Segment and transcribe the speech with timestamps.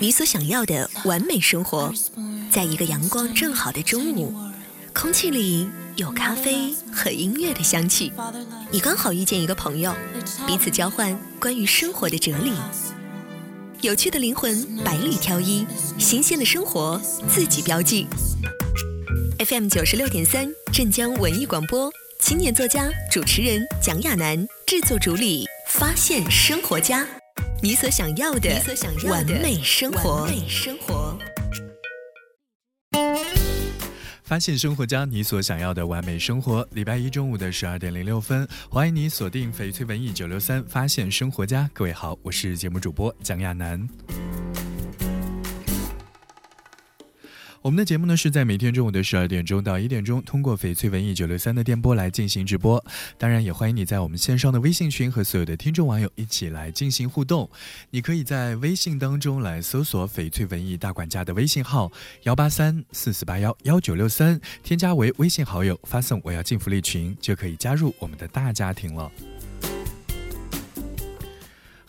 [0.00, 1.92] 你所想要的完美生活，
[2.50, 4.34] 在一个阳光正好的中午，
[4.94, 8.10] 空气里有咖啡和音乐的香气。
[8.70, 9.94] 你刚好遇见一个朋友，
[10.46, 12.52] 彼此交换关于生活的哲理。
[13.82, 15.66] 有趣的灵魂百里挑一，
[15.98, 18.06] 新鲜的生活自己标记。
[19.38, 27.06] FM 九十六点三，镇江文艺广播，青年作家、主持人蒋亚楠，制作主理，发现生活家。
[27.62, 28.50] 你所想要的
[29.06, 30.26] 完美生活。
[34.22, 36.66] 发现生活家，你所想要的完美生活。
[36.72, 41.68] 礼拜一中午的十二点零六分，欢迎你锁定翡翠文艺九六三，发现生活家。
[41.74, 43.86] 各位好，我是节目主播蒋亚楠。
[47.62, 52.82] 我们的节目呢是在每天中午的十二点钟到一点钟，通过翡翠文艺九六三的电波来进行直播。
[53.18, 57.50] 当然，也欢迎你在我们线上的微信群和所有的听众网友一起来进行互动。
[57.90, 69.12] 你可以在微信当中来搜索翡翠文艺大管家的微信号幺八三四四八幺幺九六三，添加为微信好友，发送我要进福利群，就可以加入我们的大家庭了。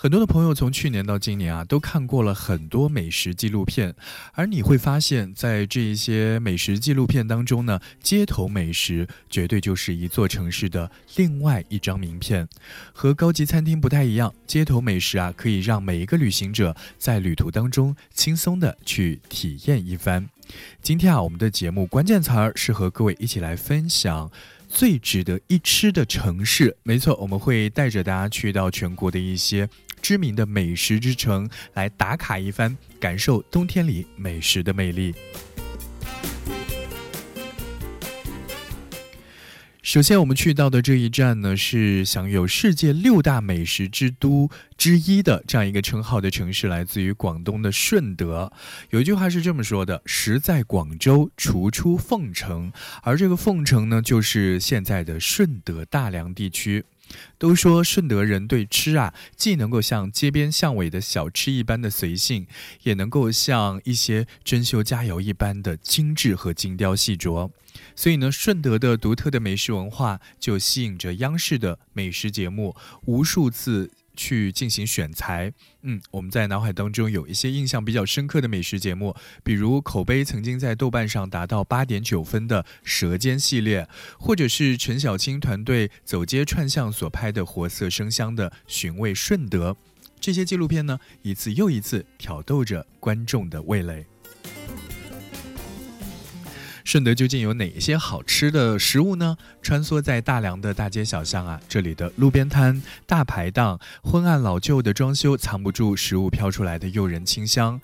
[0.02, 3.94] 很多的朋友从去年到今年啊，都看过了很多美食纪录片，
[4.34, 12.50] 而你会发现在这一些美食纪录片当中呢，街头美食绝对就是一座城市的另外一张名片。
[12.92, 20.28] 和高级餐厅不太一样，街头美食啊，可以让每一个旅行者在旅途当中轻松的去体验一番。
[20.82, 24.32] 今天啊，我们的节目关键词儿是和各位一起来分享。
[24.74, 29.68] 最值得一吃的城市，没错，我们会带着大家去到全国的一些
[30.02, 35.14] 知名的美食之城来打卡一番，感受冬天里美食的魅力。
[39.84, 48.54] 首先，我们去到的这一站呢，是享有世界六大美食之都之一的这样一个称号的城市，来自于广东的顺德。
[48.92, 52.72] 有一句话是这么说的：“食在广州，厨出凤城。”
[53.04, 56.86] 而这个凤城呢，就是现在的顺德大良地区。
[57.38, 62.48] 都说顺德人对吃啊，既能够像街边巷尾的小吃一般的随性，
[62.84, 67.50] 也能够像一些珍馐佳肴一般的精致和精雕细琢。
[67.96, 73.92] 所以呢，顺德的独特的美食文化就吸引着央视的美食节目无数次。
[74.22, 75.52] 去进行选材，
[75.82, 83.88] 嗯，我们在脑海当中有一些印象比较深刻的美食节目，比如口碑曾经在豆瓣上达到八点九分的《舌尖》系列，
[84.20, 89.72] 或者是陈小青团队走街串巷所拍的活色生香的《寻味顺德》，
[90.20, 94.06] 这些纪录片呢，一次又一次挑逗着观众的味蕾。
[96.84, 99.38] 顺德究竟有哪些好吃的食物呢？
[99.62, 107.80] 穿梭在大良的大街小巷啊，这里的路边摊、大排档、昏暗老旧的装修，藏不住食物飘出来的诱人清香。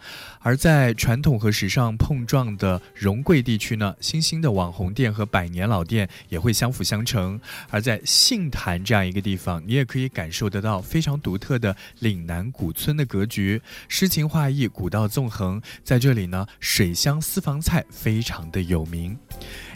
[0.47, 7.37] 而在传统和时尚碰撞的荣贵地区呢，新兴的网红店和百年老店也会相辅相成。
[7.69, 15.61] 而在杏坛这样一个地方，你也可以感受得到非常独特的岭南古村的格局，诗情画意，古道纵横。
[15.83, 19.17] 在这里呢，水乡私房菜非常的有名。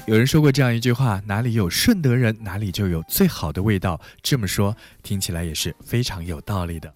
[0.06, 6.94] 有人说过这样一句话：“哪里有顺德人，哪里就有最好的味道。”这么说听起来也是非常有道理的。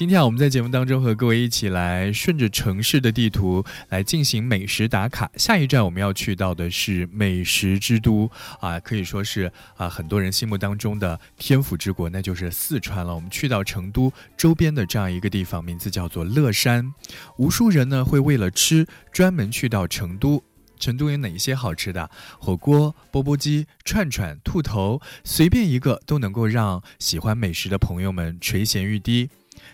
[0.00, 5.30] 今天啊，我们在节目当中和各位一起来顺着城市的地图来进行美食打卡。
[5.36, 8.30] 下一站我们要去到的是美食之都
[8.60, 13.14] 啊，可以说是啊很多人心目当中的天府之国，那就是四川了。
[13.14, 16.94] 我们去到成都周边的这样一个地方，名字叫做乐山。
[17.36, 20.42] 无数人呢会为了吃专门去到成都。
[20.78, 22.10] 成都有哪些好吃的？
[22.38, 29.28] 火锅、钵钵鸡、串串、兔头，随便一个都能够让喜欢美食的朋友们垂涎欲滴。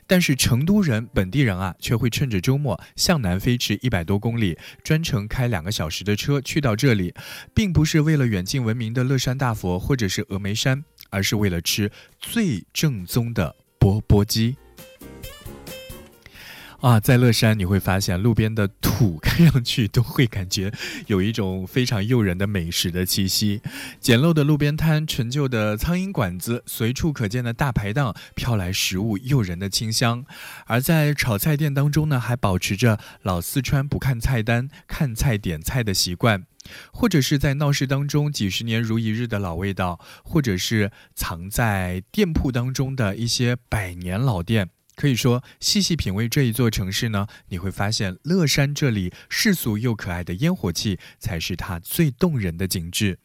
[0.06, 7.14] 但是成都人本地人啊，却会趁着周末向南飞驰一百多公里，专程开两个小时的车去到这里，
[7.54, 11.90] 并不是为了远近闻名的乐山大佛或者是峨眉山，而是为了吃
[12.20, 14.56] 最正宗的钵钵鸡。
[16.80, 20.70] 啊，在乐山你会发现路边的土 看上去都会感觉
[21.06, 23.62] 有一种非常诱人的美食的气息。
[23.98, 30.24] 简陋的路边摊、陈旧的苍蝇馆子、随处可见的大排档，飘来食物诱人的清香。
[30.66, 36.44] 而在炒菜店当中呢，还保持着老四川不看菜单、看菜点菜的习惯，
[36.92, 44.68] 或者是在闹市当中几十年如一日的老味道，或者是藏在店铺当中的一些百年老店。
[44.96, 53.18] 可以说，细细品味这一座城市呢，你会发现乐山这里世俗又可爱的烟火气，才是它最动人的景致。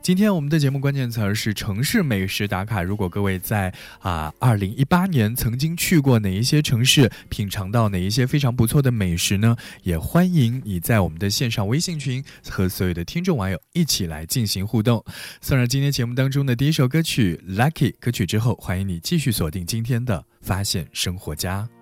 [0.00, 2.82] 今天我们的节目关键词是城市美食打卡。
[2.82, 9.56] 如果各位在啊二零一八年曾经去过哪一些城市，品尝到哪一些非常不错的美食呢？
[9.84, 15.04] 也欢迎你在我们的线上微信群和所有的听众网友一起来进行互动。
[15.40, 21.81] 送上今天节目当中的第一首歌曲《Lucky》歌曲之后，欢迎你继续锁定今天的发现生活家。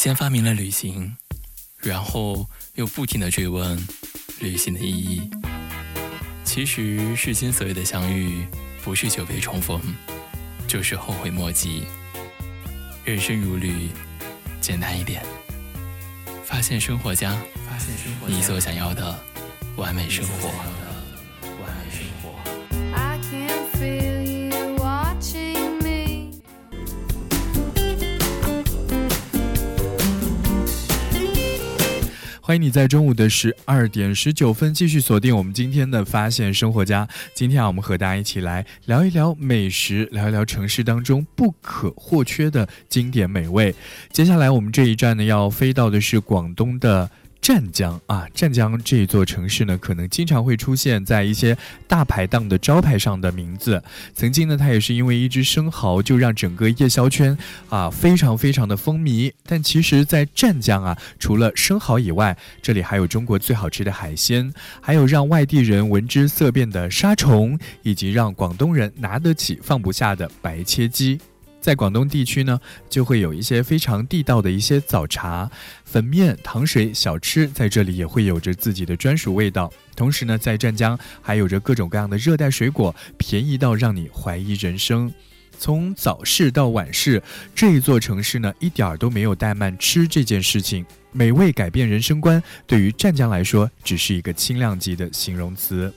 [0.00, 1.14] 先发明了旅行，
[1.76, 3.78] 然后又不停的追问
[4.38, 5.28] 旅行的意义。
[6.42, 8.46] 其实世间所有的相遇，
[8.82, 9.78] 不是久别重逢，
[10.66, 11.84] 就是后悔莫及。
[13.04, 13.90] 人生如旅，
[14.58, 15.22] 简单一点。
[16.46, 17.38] 发现生活家，
[18.26, 19.22] 你所想要的
[19.76, 20.79] 完美生活。
[32.50, 37.06] 欢迎你在中午的十二点十九分继续锁定我们今天的发现生活家。
[37.32, 43.72] 今天啊，我们和大家一起来聊一聊美食，聊一聊城市当中不可或缺的经典美味。
[44.10, 47.08] 接下来我们这一站呢，要飞到的是广东的。
[47.40, 51.56] 湛江啊，湛江这一座城市呢，可能经常会出现在一些
[51.88, 53.82] 大排档的招牌上的名字。
[54.14, 57.36] 曾经呢，它也是因为一只生蚝就让整个夜宵圈
[57.70, 59.32] 啊非常非常的风靡。
[59.46, 71.18] 但其实，在湛江啊，除了生蚝以外，这里还有中国最好吃的海鲜，还有让外地人闻之色变的沙虫，以及让广东人拿得起放不下的白切鸡。
[71.60, 75.50] 在广东地区呢，就会有一些非常地道的一些早茶、
[75.84, 79.72] 粉面、糖水、小吃，在这里也会有着自己的专属味道。
[79.94, 85.12] 同时呢，在湛江还有着各种各样的热带水果，便宜到让你怀疑人生。
[85.58, 87.22] 从早市到晚市，
[87.54, 90.86] 这一座城市呢，一点儿都没有怠慢吃这件事情。
[91.12, 95.92] 美味改变人生观，对于湛江来说，只是一个轻量级的形容词。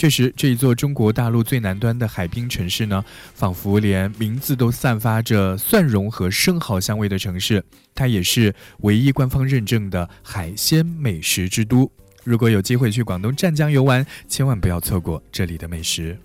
[0.00, 3.04] 确实，这一座中国大陆最南端的海滨城市呢，
[3.34, 7.62] 仿佛连名字都散发着蒜蓉和生蚝香味的城市。
[7.94, 11.92] 它也是唯一官方认证的海鲜美食之都。
[12.24, 16.16] 如果有机会去广东湛江游玩，千万不要错过这里的美食。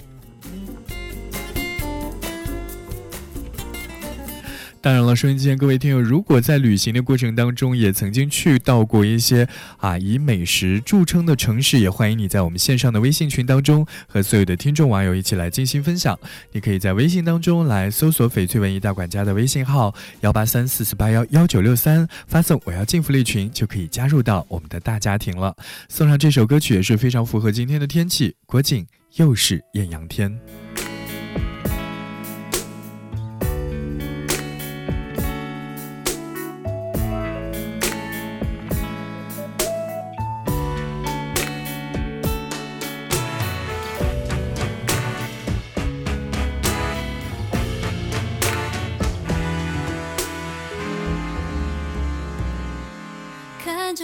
[4.85, 16.15] 当然了，收音机前各位听友，如果在旅行的过程当中也曾经去到过一些啊以美食著称的城市，也欢迎你在我们线上的微信群当中和所有的听众网友一起来进行分享。
[16.51, 25.55] 你可以在微信当中来搜索“翡翠文艺大管家”的微信号幺八三四四八幺幺九六三，发送“我要进福利群”就可以加入到我们的大家庭了。
[25.89, 30.39] 送上这首歌曲也是非常符合今天的天气，国景又是艳阳天。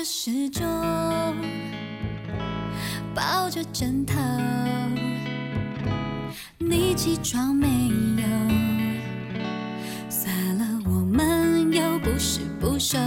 [0.03, 0.63] 时钟，
[3.13, 4.15] 抱着枕头，
[6.57, 7.67] 你起床没
[8.17, 8.23] 有？
[10.09, 12.97] 算了，我们又不是不熟。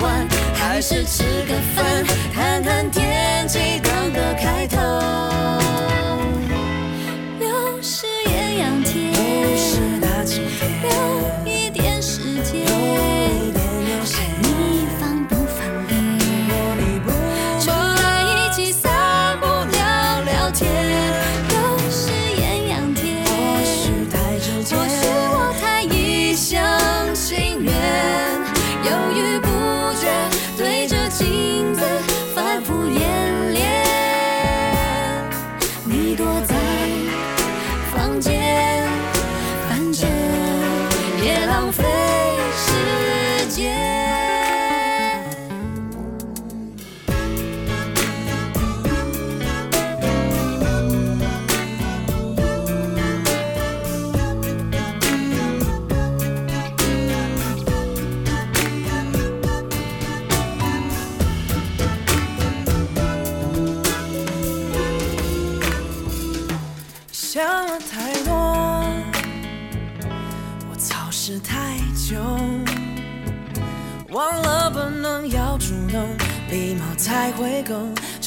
[0.00, 2.04] 晚，还是吃个饭，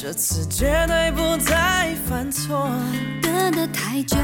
[0.06, 2.70] 这次绝对不再犯错。
[3.22, 4.18] 等得太久，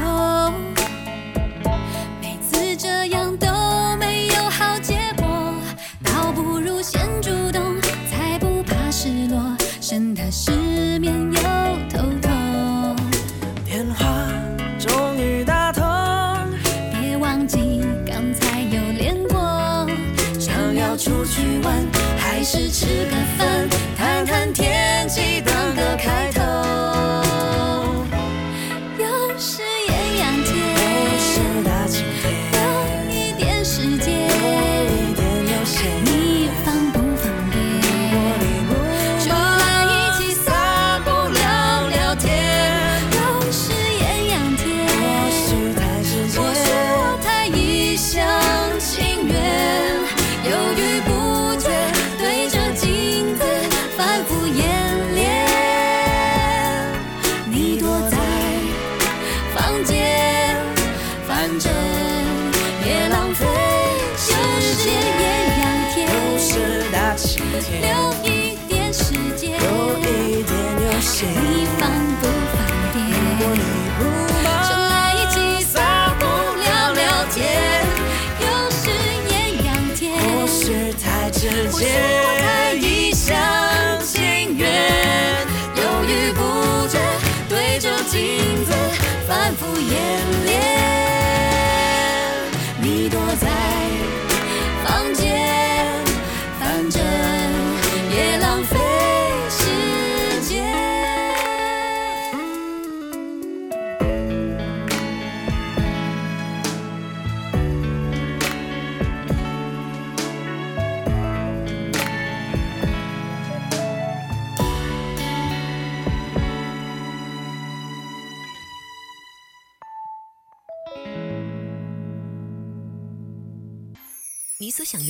[2.21, 3.47] 每次这样都
[3.97, 5.25] 没有好结果，
[6.03, 9.57] 倒不如先主动，才不怕失落。
[9.81, 10.51] 省得失
[10.99, 11.41] 眠又
[11.89, 12.95] 头痛。
[13.65, 14.05] 电话
[14.77, 15.83] 终于打通，
[16.91, 19.89] 别忘记刚才有练过。
[20.39, 21.73] 想要出去玩，
[22.19, 23.67] 还是吃个饭？
[24.25, 26.40] 看天气，当个开头。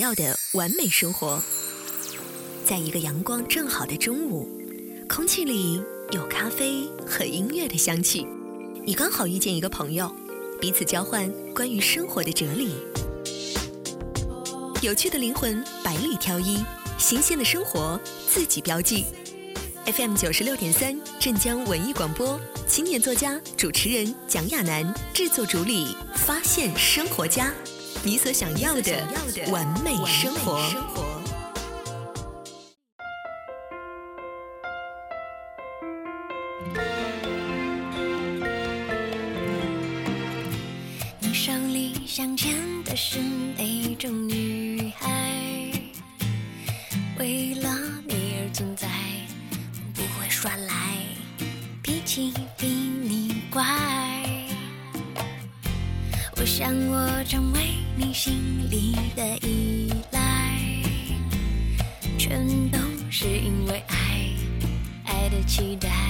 [0.02, 1.40] 要的完美生活。
[2.66, 4.50] 在一个阳光正好的中午，
[5.08, 5.80] 空气里
[6.12, 8.26] 有咖啡和音乐的香气，
[8.84, 10.12] 你刚好遇见一个朋友，
[10.60, 12.74] 彼此交换关于生活的哲理。
[14.82, 16.58] 有趣的灵魂百里挑一，
[16.98, 19.06] 新鲜的生活自己标记。
[19.86, 27.54] FM 九十六点三，镇江文艺广播，青年作家、主持人蒋亚楠，制作主理，发现生活家。
[28.04, 29.08] 你所想要的
[29.52, 30.60] 完美生活。
[41.20, 45.72] 你手里想牵的是哪种女孩
[47.20, 47.70] 为了
[48.08, 48.88] 你而存在
[49.94, 50.74] 不会耍赖
[51.84, 53.64] 脾气比你乖。
[56.38, 57.71] 我想我成为
[58.24, 60.60] 心里的依赖
[62.20, 62.78] 全都
[63.10, 64.30] 是因为爱
[65.06, 66.01] 爱的期待。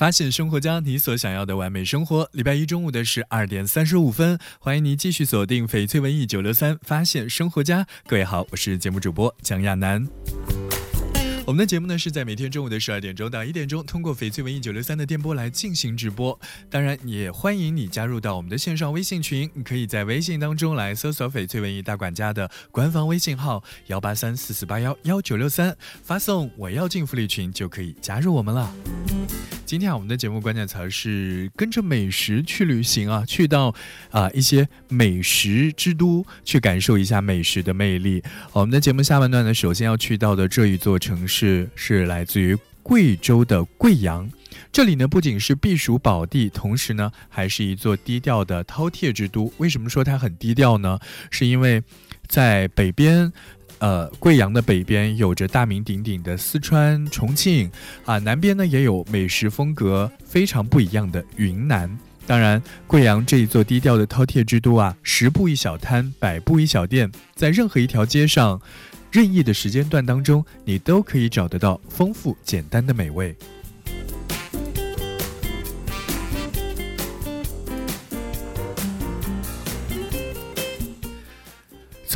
[0.00, 2.26] 发现生活家，你所想要的完美生活。
[2.32, 7.86] 礼拜一中午的十二点三十五分，欢迎您继续锁定翡翠文艺九六三，发现生活家。
[8.06, 10.08] 各位好，我是节目主播蒋亚楠。
[11.44, 16.40] 我们的节目呢是在每天中午的十二点钟到一点钟，通过翡翠文艺九六三的电波来进行直播。
[16.70, 28.74] 当然，也欢迎你加入到我们的线上微信群，你可以在微信当中来搜索“翡翠文艺大管家”的官方微信号幺八三四四八幺幺九六三，发送“我要进福利群”就可以加入我们了。
[29.70, 33.72] 今天啊，我们的节目关键词是跟着美食去旅行啊，去到
[34.10, 38.20] 啊一些美食之都，去感受一下美食的魅力。
[38.52, 44.28] 我们的节目下半段呢，首先要去到的这一座城市是来自于贵州的贵阳。
[44.72, 49.52] 这里呢，不仅是避暑宝地，同时呢，还是一座低调的饕餮之都。
[49.58, 50.98] 为什么说它很低调呢？
[51.30, 51.80] 是因为
[52.26, 53.32] 在北边。
[53.80, 57.70] 呃，贵阳的北边有着大名鼎鼎的四川、重庆，
[58.04, 61.98] 啊，南边呢也有美食风格非常不一样的云南。
[62.26, 68.60] 当然，贵阳这一座低调的饕餮之都啊，十步一小摊，百步一小店，在任何一条街上，
[69.10, 73.34] 任意的时间段当中，你都可以找得到丰富简单的美味。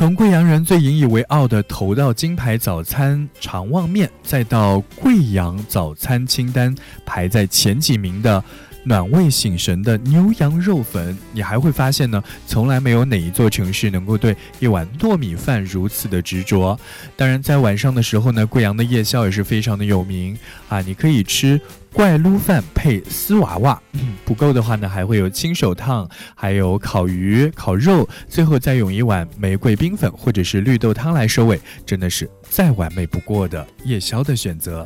[0.05, 8.43] 从贵阳人最引以为傲的头道金牌早餐长旺面，再到贵阳早餐清单排在前几名的
[8.85, 16.79] 暖胃醒神的牛羊肉粉，你还会发现呢，从来没有哪一座城市能够对一碗糯米饭如此的执着。
[17.17, 20.37] 当然，在晚上的时候呢，贵阳的夜宵也是非常的有名
[20.69, 21.59] 啊，你可以吃。
[21.91, 23.81] 怪撸饭配丝娃娃，
[24.25, 34.85] 不够的话呢，还会有亲手烫，还有烤鱼、烤肉，最后再用一碗玫瑰冰粉或者是绿豆汤来收尾，真的是再完美不过的夜宵的选择。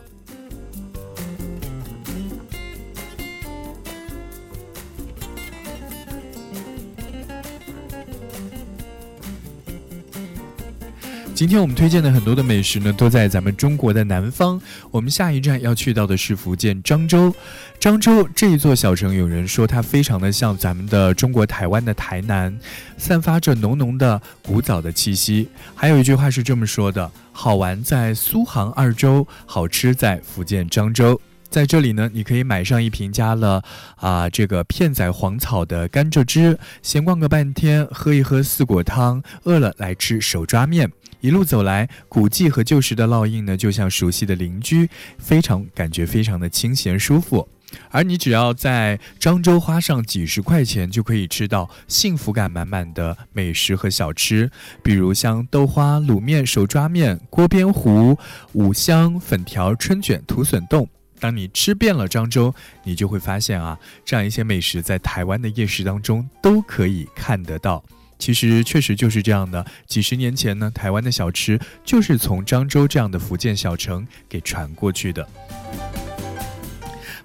[11.39, 14.62] 今天我们推荐的很多的美食呢，都在咱们中国的南方。
[14.91, 17.34] 我们下一站要去到的是福建漳州。
[17.80, 22.60] 漳州这一座小城，有人说它非常的像咱们的中国台湾的台南，
[22.97, 25.47] 散发着浓浓的古早的气息。
[25.75, 31.21] 还有一句话是这么说的：好玩在苏杭二州，好吃在福建漳州。
[31.49, 33.63] 在这里呢，你可以买上一瓶加了
[33.95, 40.91] 啊这个片仔癀草的甘蔗汁，闲逛个半天，喝一喝四果汤，饿了来吃手抓面。
[41.21, 47.47] 一路走来，古迹和旧时的烙印呢，就像熟悉的邻居，非常感觉非常的清闲舒服。
[47.91, 54.49] 而你只要在漳州花上几十块钱，就可以吃到幸福感满满的美食和小吃，
[54.82, 58.17] 比如像豆花、卤面、手抓面、锅边糊、
[58.53, 60.88] 五香粉条、春卷、土笋冻。
[61.19, 62.55] 当你吃遍了漳州，
[62.86, 67.84] 你就会发现啊，这样一些美食在台湾的夜市当中都可以看得到。
[68.19, 69.65] 其实确实就是这样的。
[69.88, 75.27] 几十年前呢，台湾的小吃就是从漳州这样的福建小城给传过去的。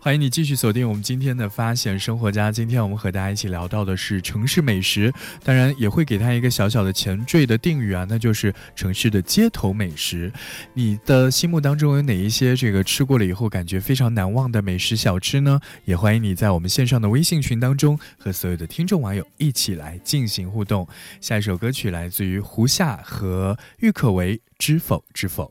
[0.04, 2.52] 欢迎你继续锁定我们今天的发现生活家。
[2.52, 5.10] 今天我们和大家一起聊到的是城市美食，
[5.42, 10.30] 当然也会给他一个小小的前缀的定语啊，那就是城市的街头美食。
[10.74, 15.58] 你的心目当中有哪一些这个吃过了以后感觉非常难忘的美食小吃呢？
[15.86, 20.86] 也欢迎你在我们线上的微信群当中和所有的听众网友一起来进行互动。
[21.22, 25.44] 下一首歌曲来自于胡夏和郁可唯，《知否知否》。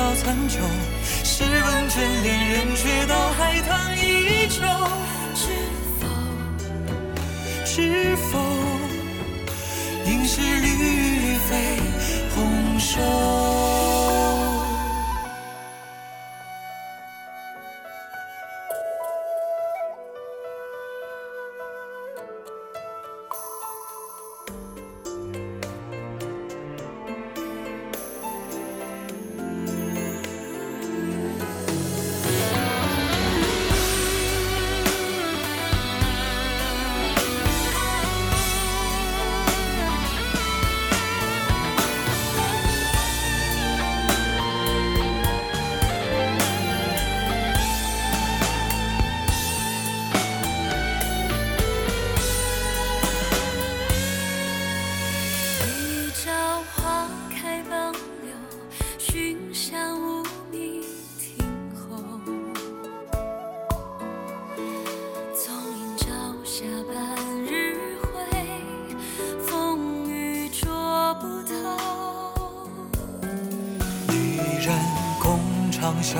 [0.00, 0.58] 睡不消残酒，
[1.24, 4.62] 试问卷恋人，却道海棠依旧。
[5.34, 5.46] 知
[6.00, 6.06] 否？
[7.66, 8.38] 知否？
[10.06, 11.76] 应是绿肥
[12.34, 13.59] 红瘦。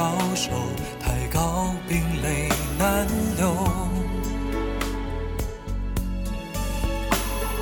[0.00, 0.50] 高手，
[0.98, 3.54] 太高冰泪难流。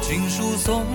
[0.00, 0.86] 锦书送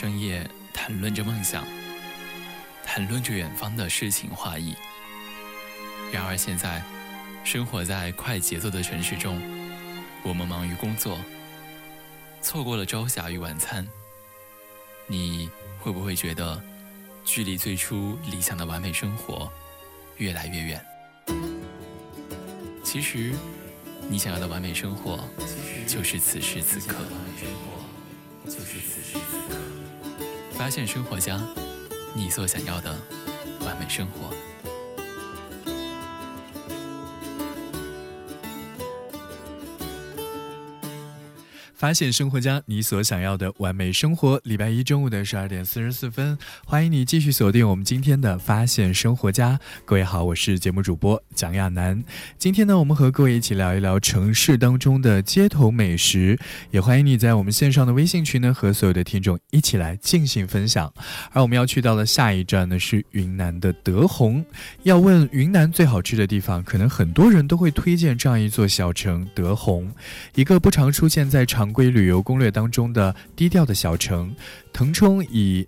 [0.00, 1.62] 深夜谈论着梦想，
[2.82, 4.74] 谈论着远方的诗情画意。
[6.10, 6.82] 然而现在，
[7.44, 9.38] 生活在快节奏的城市中，
[10.22, 11.18] 我们忙于工作，
[12.40, 13.86] 错过了朝霞与晚餐。
[15.06, 16.58] 你会不会觉得，
[17.22, 19.52] 距离最初理想的完美生活
[20.16, 20.82] 越来越远？
[22.82, 23.34] 其实，
[24.08, 25.28] 你想要的完美生活，
[25.86, 26.96] 就是此时此刻。
[28.46, 29.60] 就是此时此刻。
[30.60, 31.40] 发现生活家，
[32.12, 32.94] 你所想要的
[33.64, 34.49] 完美生活。
[41.80, 44.38] 发现生活家，你所想要的完美生活。
[44.44, 49.58] 礼拜一中午的十二点四十四分，欢迎你继续锁定我们今天的发现生活家。
[49.86, 52.04] 各位好，我是节目主播蒋亚楠。
[52.36, 56.38] 今天呢，我们和各位一起聊一聊城市当中的街头美食，
[56.70, 60.92] 也欢迎你在我们线上的微信群呢和所有的听众一起来进行分享。
[61.32, 64.44] 而我们要去到的下一站呢是云南的德宏。
[64.82, 69.90] 要问云南最好吃的地方，可能很多人都会推荐这样一座小城——德宏，
[70.34, 74.34] 一个不常出现在长常规旅游攻略当中的低调的小城。
[74.72, 75.64] 腾冲以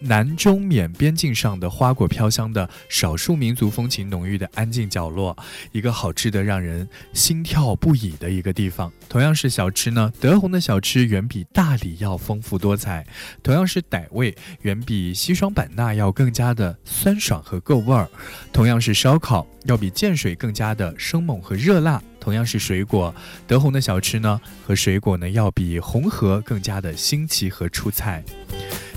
[0.00, 5.36] 南中缅边境上的花果飘香的少数民族风情浓郁的安静角落，
[5.70, 8.92] 一个好吃的让人心跳不已的一个地方。
[9.08, 13.06] 同样是小吃呢，德宏的小吃远比大理要丰富多彩。
[13.40, 18.10] 同样是傣味，远比西双版纳要更加的酸爽和够味儿。
[18.52, 22.02] 同样是烧烤，要比建水更加的生猛和热辣。
[22.24, 23.14] 同样是水果，
[23.46, 28.24] 德宏的小吃呢和水果呢要比红河更加的新奇和出彩。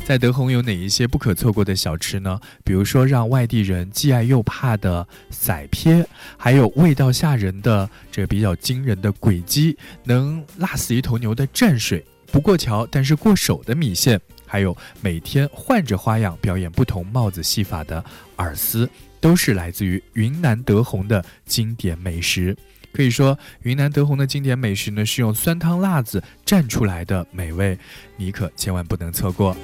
[0.06, 2.40] 在德宏有哪一些不可错过的小吃呢？
[2.64, 18.02] 比如说让外地人既爱又怕的散撇，还有味道吓人的这比较惊人的鬼鸡，能辣死一头牛的蘸水，不过桥但是过手的米线，还有每天换着花样表演不同帽子戏法的
[18.38, 22.56] 饵丝，都是来自于云南德宏的经典美食。
[22.98, 27.78] 可以说，云南德宏的经典美食呢，是用酸汤辣子蘸出来的美味，
[28.16, 29.56] 你可千万不能错过。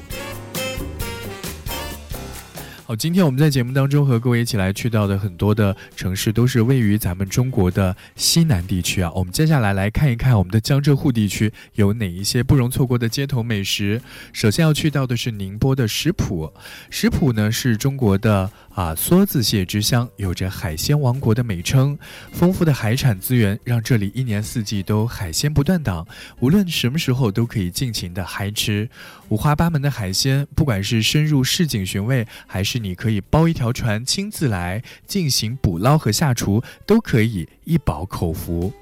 [2.85, 9.11] 好，今天我们在节目当中和各位一起来去到的很多的城市，都是位于咱们中国的西南地区啊。
[9.15, 13.99] 我们接下来来看一看我们的江浙沪地区有哪一些不容错过的街头美食。
[14.31, 16.53] 首先要去到的是宁波的石浦，
[16.91, 18.51] 石浦呢是中国的。
[18.73, 21.95] 啊，梭子蟹之乡有着“海鲜王国”的美称，
[22.31, 26.07] 丰富的海产资源让这里一年四季都海鲜不断档，
[26.39, 28.89] 无论什么时候都可以尽情的嗨吃。
[29.29, 38.73] 五花八门的海鲜，不管是深入市井寻味，还是你可以包一条船亲自来进行捕捞和下厨，都可以一饱口福。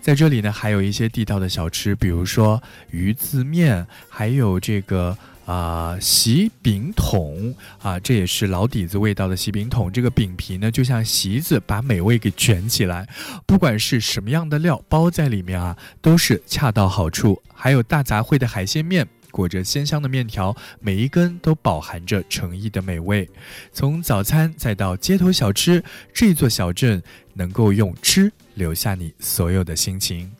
[0.00, 5.18] 在这里呢，还有一些地道的小吃，比如说鱼字面，还有这个。
[5.44, 9.90] 啊，席饼筒啊，这也是老底子味道的席饼筒。
[9.90, 13.08] 这个饼皮呢，就像席子，把美味给卷起来。
[13.44, 17.42] 不管是什么样的料包在里面啊，都是恰到好处。
[17.52, 23.28] 还有大杂烩的海鲜面，裹着鲜香的面条，每一根都饱含着诚意的美味。
[23.72, 25.82] 从早餐再到街头小吃，
[26.14, 27.02] 这座小镇
[27.34, 30.30] 能够用吃留下你所有的心情。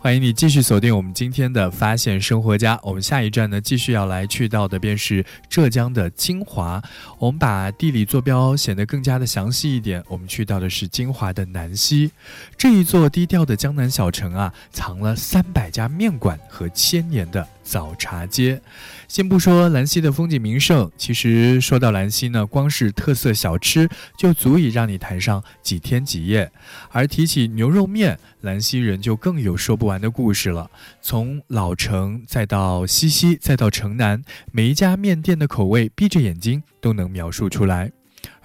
[0.00, 2.78] 欢迎你继续锁定我们今天的发现生活家。
[2.84, 6.80] 我们下一站呢，继续要来去到的便是浙江的金华。
[7.18, 10.02] 我们把地理坐标显得更加的详细一点。
[10.06, 12.12] 我们去到的是金华的南溪，
[12.56, 17.46] 这一座低调的江南小城啊，藏了三百家面馆和千年的。
[17.68, 18.62] 早茶街，
[19.08, 26.50] 先不说兰溪的风景名胜，其实说到兰溪呢，光是特色小吃就足以让你谈上几天几夜。
[26.90, 30.70] 而提起牛肉面，兰溪人就更有说不完的故事了。
[31.02, 37.92] 从老城，再到西溪，再到城南，每一家面店的口味，闭着眼睛都能描述出来。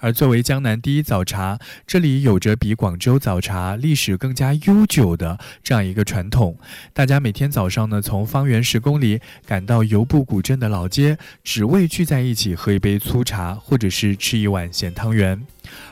[0.04, 6.58] 而作为江南第一早茶，这里有着比广州早茶历史更加悠久的这样一个传统。
[6.92, 15.40] 大家每天早上呢，从方圆十公里赶到油布古镇的老街，只为聚在一起喝一杯粗茶，或者是吃一碗咸汤圆。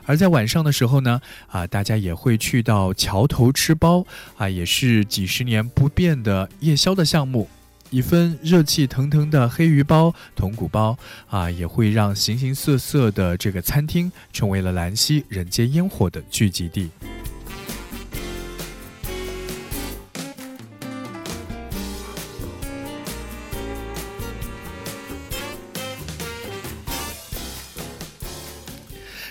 [0.04, 4.04] 而在晚上的时候呢，啊，大家也会去到桥头吃包，
[4.36, 7.48] 啊，也是几十年不变的夜宵的项目。
[7.92, 10.96] 一份热气腾腾的黑鱼包、铜鼓包
[11.28, 16.88] 啊，也会让形形色色的这个餐厅成为了兰溪人间烟火的聚集地。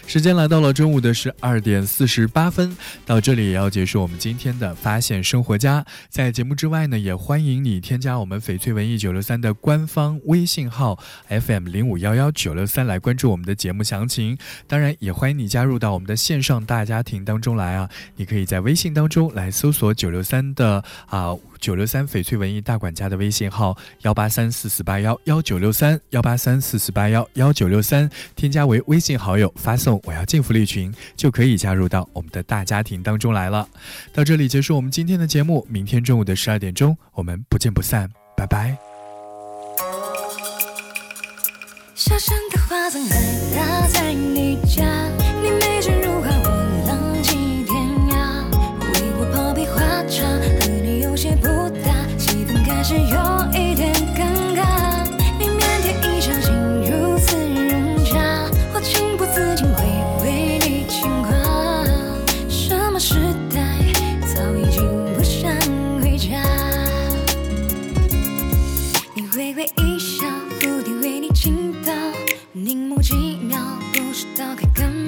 [0.08, 5.86] 时间来到了中午的十二点四十八分，到这里也要结束我们今天的发现生活家。
[6.10, 14.38] 在节目之外呢，也欢迎你添加我们翡翠文艺九六三的官方微信号 FM 零五幺幺九六三来关注我们的节目详情。
[14.68, 17.90] 当然，也欢迎你加入到我们的线上大家庭当中来啊！
[18.18, 21.34] 你可以在微信当中来搜索九六三的啊。
[21.62, 33.70] 九六三翡翠文艺大管家的微信号幺八三四四八幺幺九六三幺八三四四八幺幺九六三，添加为微信好友，发送“我要进福利群”就可以加入到我们的大家庭当中来了。
[34.12, 38.76] 到这里结束我们今天的节目，明天中午的十二点钟我们不见不散，拜拜。
[41.94, 44.84] 小小的花葬还在你家，
[45.44, 46.11] 你美人如
[52.82, 52.84] 还。
[52.84, 53.00] 是有
[53.54, 55.06] 一点尴尬，
[55.38, 56.52] 你腼腆一场心
[56.90, 59.84] 如此融洽，我情不自禁会
[60.26, 61.32] 为你牵挂。
[62.50, 63.14] 什么时
[63.54, 63.62] 代，
[64.26, 65.54] 早已经不想
[66.02, 66.42] 回家。
[69.14, 70.26] 你微微一笑，
[70.60, 71.94] 蝴蝶为你倾倒，
[72.52, 73.60] 凝眸几秒，
[73.94, 75.01] 不知道该干嘛。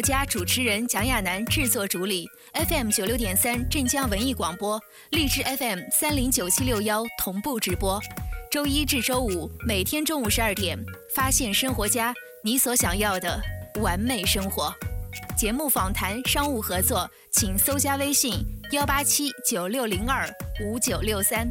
[0.00, 4.80] 家、主持人蒋亚楠制作主理，FM 九六点三镇江文艺广播，
[5.10, 8.00] 荔枝 FM 三零九七六幺同步直播。
[8.50, 10.78] 周一至周五每天中午十二点，
[11.14, 13.40] 发现生活家，你所想要的
[13.80, 14.72] 完美生活。
[15.36, 18.34] 节目访谈、商务合作，请搜加微信
[18.72, 20.28] 幺八七九六零二
[20.64, 21.48] 五九六三。